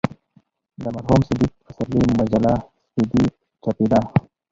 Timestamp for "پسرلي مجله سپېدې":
1.63-3.25